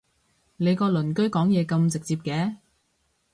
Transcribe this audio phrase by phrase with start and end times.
[0.57, 2.55] 你個鄰居講嘢咁直接嘅？